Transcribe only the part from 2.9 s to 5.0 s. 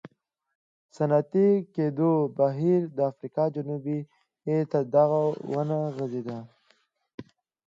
د افریقا جنوب ته